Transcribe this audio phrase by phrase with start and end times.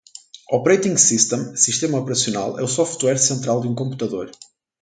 [0.49, 4.31] Operating System (Sistema Operacional) é o software central de um computador.